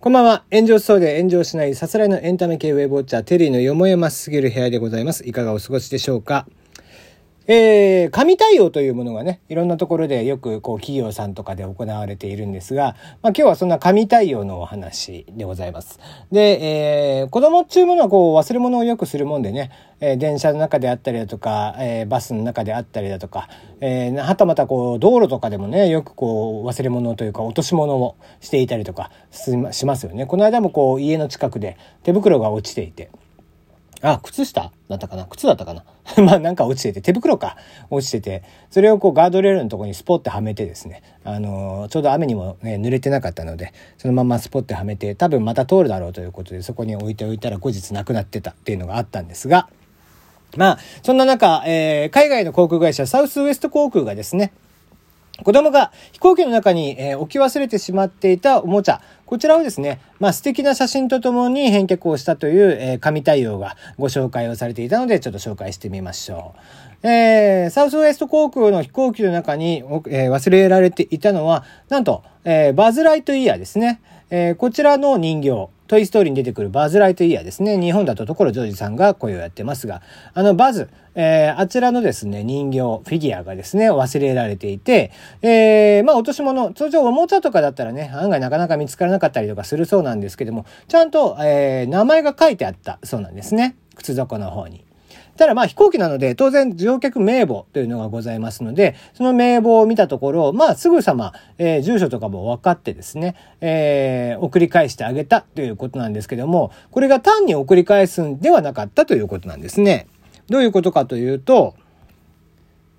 [0.00, 0.44] こんばんは。
[0.50, 5.28] 炎上しそうで炎上しないさすらいのエンタメ系ウェブウォッチャーテリーのよもやますぎる部屋でございます。
[5.28, 6.46] いかがお過ごしでしょうか？
[7.54, 16.00] えー、紙対応というものがね、いろんなところでよくこう企業さんとかで行われているんですが、まあ今日はそんな紙対応のお話でございます。
[16.30, 23.50] で、えー、子供っていうものはこう忘れ物をよくするもんでね、えー、電車の中であったりだとか、えー、バスの中であったりだとか、
[23.82, 30.24] えー、はたまたこう道路とかでもね、よくこう忘れ物というか落とし物をしていたりとかしますよね。
[30.24, 33.10] この間もこう家の近くで手袋が落ちていて、
[34.02, 34.72] あ、靴下？
[34.88, 35.26] だったかな？
[35.26, 35.84] 靴だったかな？
[36.22, 37.56] まあなんか落ちてて、手袋か。
[37.88, 49.68] 落ちてて、それをこうガードレールのとこにスポッてはめてですね、あのー、ちょうど雨にもね、濡れてなかったので、そのままスポッてはめて、多分また通るだろうということで、そこに置いておいたら後日なくなってたっていうのがあったんですが、
[50.56, 54.52] まあ、そんな中、えー、海外の航空会社サウスウエスト航空がですね、
[55.42, 66.54] 子供が飛行機の中に、えー、置き忘れてしまっていたおもちゃ、こちらをですね、まあ素敵な写真とともに返却をしたという、えー、紙対応がご紹介をされていたので、ちょっと紹介してみましょ
[67.02, 67.06] う。
[67.08, 74.00] えー、サウスウエスト航空の飛行機の中に、えー、忘れられていたのは、なんと、えー、バズ・ライトイヤーですね。
[74.30, 75.68] えー、こちらの人形。
[75.92, 77.78] トイ・ストーリーに出てくるバズ・ライトイヤーですね。
[77.78, 80.00] 日本だと所ジョージさんが声をやってますが、
[80.32, 93.76] あのバズ、えー、あちらのですね、人形、フィギュアがですね、忘れられていて、えー、まあ落とし物、通常おもちゃとかだったらね、案外なかなか見つからなかったりとかするそうなんですけども、ちゃんと、えー、名前が書いてあったそうなんですね。
[93.94, 94.86] 靴底の方に。
[95.36, 110.06] ただまあ飛行機なので当然乗客名簿というのがございますので、その名簿を見たところ、まあすぐさま、えー、住所とかも分かってですね、えー、送り返してあげたということなんですけども、これが単に送り返すんではなかったということなんですね。
[110.48, 111.74] どういうことかというと、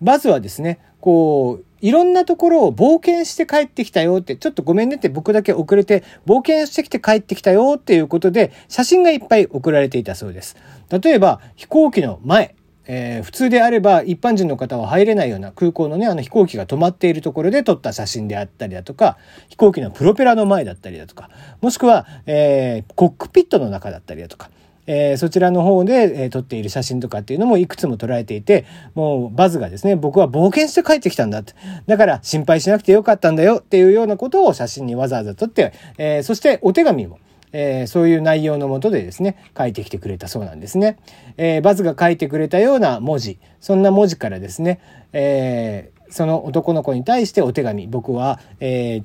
[0.00, 10.56] バズはですね、こう、いろんなところを冒険して帰ってきたよって、ちょっとごめんねって僕だけ遅れて、冒険してきて帰ってきたよっていうことで、写真がいっぱい送られていたそうです。
[10.90, 12.54] 例えば、飛行機の前、
[12.92, 19.16] えー、普通であれば一般人の方は入れないような空港のね、あの飛行機が止まっているところで撮った写真であったりだとか、
[19.48, 21.30] 飛行機のプロペラの前だったりだとか、
[21.60, 24.50] もしくは、えー、コックピットの中だったりだとか、
[24.92, 31.54] えー、そちらの方で、えー、撮っている写真とかっていうのもいくつも捉えていて、もうバズがですね、僕は冒険して帰ってきたんだって。
[31.86, 37.20] だから心配しなくてよかったんだよっていうようなことを写真にわざわざ撮って、えー、そしてお手紙も、
[37.52, 40.98] えー、そういう内容のもとでですね、書いてきてくれたそうなんですね。
[41.36, 44.80] えー、バズが書いてくれたような文字、そんな文字からですね、
[45.12, 49.02] えー、その男の子に対してお手紙、僕は、え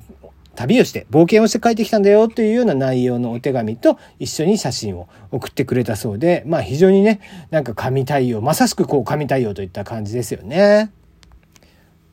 [0.56, 10.90] 旅をして冒険をして帰ってきたんだよというような内容のお手紙と一緒に写真を送ってくれたそうで、まあ非常にね、なんか神対応、まさしくこう神対応といった感じですよね。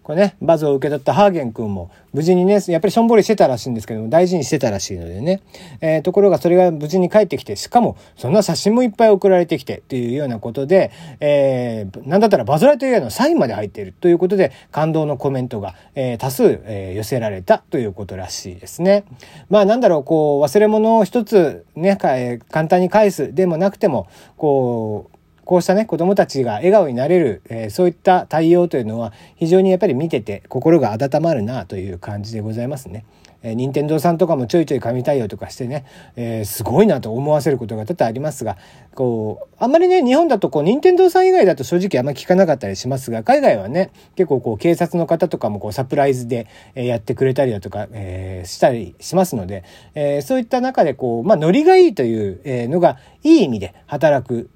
[0.04, 5.42] これね、バズを受け取ったハーゲン君も無事にね、やっぱりしょんぼりしてたらしいんですけども、大事にしてたらしいのでね。
[5.80, 19.06] えー、ところがそれが無事に帰ってきて、しかもそんな写真もいっぱい送られてきてっていうようなことで、えー、なんだったらバズライト以外のサインまで入っているということで、感動のコメントが、えー、多数、えー、寄せられたということらしいですね。
[19.50, 25.13] まあなんだろう、こう、忘れ物を一つね、簡単に返すでもなくても、こう、
[25.46, 33.06] こうしたね、子供たちが笑顔になれる、えー、そういった対応というのは非常にやっぱり見てて心が温まるなという感じでございますね。
[33.44, 38.58] えー、任天堂さんとかもちょいちょい紙対応とかしてね、えー、すごいなと思わせることが多々ありますが、
[38.96, 49.64] こう、あんまりね、日本だとこう、任天堂さん以外だと正直あんまり聞かなかったりしますが、海外はね、結構こう、警察の方とかもこう、サプライズで、やってくれたりだとか、えー、したりしますので、
[49.96, 54.50] えー、そういった中でこう、まあ、ノリがいいというのが、いい意味で働く、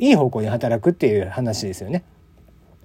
[0.00, 2.04] いい方向に働くっていう話ですよね。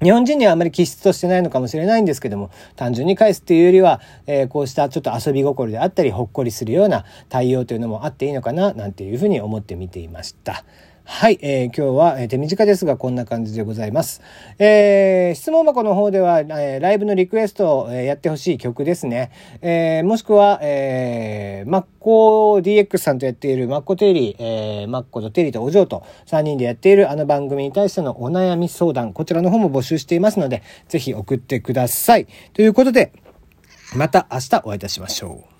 [0.03, 10.65] 日本人にはあまり気質としてないのかもしれないんですけども、単純に返すっていうよりは、えー、こうしたちょっと遊び心であったり、ほっこりするような対応というのもあっていいのかな、なんていうふうに思って見ていました。
[11.07, 14.23] はい、えー、今日は、えー、手短ですがこんな感じでございます。
[14.57, 19.31] えー、質問箱の方では、えー、ライブのリクエストを、えー、やってほしい曲ですね。
[19.61, 32.25] えー、もしくは、えー、マッコ DX さんとやっているマッコテリー、えー、マッコとテリーとお嬢と3人でやっているあの番組に対してのお悩み相談、こちらの方も募集していますので、ぜひ送ってください。
[32.53, 33.13] ということで、
[33.95, 35.54] また明日お会いいたしましょう。